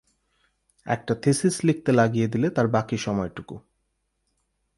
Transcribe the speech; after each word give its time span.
একটা 0.85 1.13
থীসিস 1.15 1.55
লিখতে 1.63 1.91
লাগিয়ে 1.91 2.27
দিলে 2.27 2.47
তার 2.49 2.67
বাকি 2.67 2.97
সময়টুকু। 2.97 3.55